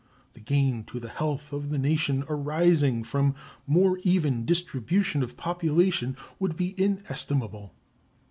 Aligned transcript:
The 0.33 0.39
gain 0.39 0.83
to 0.85 0.99
the 0.99 1.09
health 1.09 1.53
of 1.53 1.69
the 1.69 1.77
nation 1.77 2.23
arising 2.27 3.03
from 3.03 3.35
more 3.67 3.99
even 4.01 4.47
distribution 4.47 5.21
of 5.21 5.37
population 5.37 6.17
would 6.39 6.55
be 6.57 6.73
inestimable. 6.75 7.75